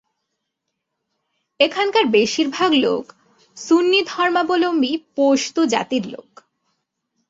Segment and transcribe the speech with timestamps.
[1.59, 3.03] এখানকার বেশির ভাগ লোক
[3.57, 6.29] সুন্নি ধর্মাবলম্বী পশতু জাতির লোক।